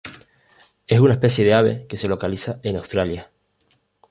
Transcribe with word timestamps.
Es 0.87 0.99
una 0.99 1.13
especie 1.13 1.45
de 1.45 1.53
ave 1.53 1.85
que 1.87 1.95
se 1.95 2.07
localiza 2.07 2.59
en 2.63 2.75
Australia. 2.77 3.29